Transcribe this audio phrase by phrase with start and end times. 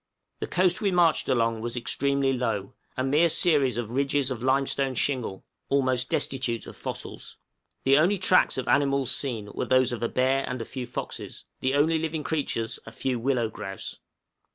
[0.39, 4.95] The coast we marched along was extremely low a mere series of ridges of limestone
[4.95, 7.37] shingle, almost destitute of fossils.
[7.83, 11.45] The only tracks of animals seen were those of a bear and a few foxes
[11.59, 13.99] the only living creatures a few willow grouse.